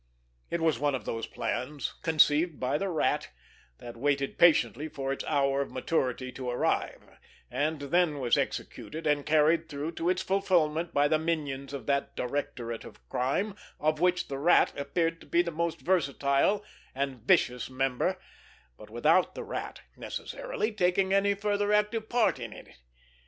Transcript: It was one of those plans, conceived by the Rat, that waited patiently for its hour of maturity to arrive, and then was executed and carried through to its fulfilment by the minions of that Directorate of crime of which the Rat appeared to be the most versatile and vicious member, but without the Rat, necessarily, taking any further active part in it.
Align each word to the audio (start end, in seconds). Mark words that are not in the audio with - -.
It 0.49 0.61
was 0.61 0.79
one 0.79 0.95
of 0.95 1.05
those 1.05 1.27
plans, 1.27 1.93
conceived 2.01 2.59
by 2.59 2.79
the 2.79 2.89
Rat, 2.89 3.29
that 3.77 3.95
waited 3.95 4.39
patiently 4.39 4.87
for 4.89 5.13
its 5.13 5.23
hour 5.25 5.61
of 5.61 5.69
maturity 5.71 6.31
to 6.31 6.49
arrive, 6.49 7.19
and 7.51 7.79
then 7.81 8.17
was 8.17 8.35
executed 8.35 9.05
and 9.05 9.27
carried 9.27 9.69
through 9.69 9.91
to 9.91 10.09
its 10.09 10.23
fulfilment 10.23 10.91
by 10.91 11.07
the 11.07 11.19
minions 11.19 11.71
of 11.71 11.85
that 11.85 12.15
Directorate 12.15 12.83
of 12.83 13.07
crime 13.09 13.53
of 13.79 13.99
which 13.99 14.27
the 14.27 14.39
Rat 14.39 14.73
appeared 14.75 15.21
to 15.21 15.27
be 15.27 15.43
the 15.43 15.51
most 15.51 15.81
versatile 15.81 16.63
and 16.95 17.21
vicious 17.21 17.69
member, 17.69 18.17
but 18.79 18.89
without 18.89 19.35
the 19.35 19.43
Rat, 19.43 19.81
necessarily, 19.95 20.71
taking 20.71 21.13
any 21.13 21.35
further 21.35 21.71
active 21.71 22.09
part 22.09 22.39
in 22.39 22.53
it. 22.53 22.69